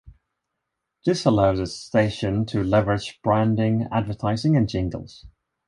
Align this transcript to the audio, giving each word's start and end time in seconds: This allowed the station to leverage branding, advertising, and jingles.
This 1.05 1.25
allowed 1.27 1.57
the 1.57 1.67
station 1.67 2.47
to 2.47 2.63
leverage 2.63 3.19
branding, 3.21 3.87
advertising, 3.91 4.57
and 4.57 4.67
jingles. 4.67 5.27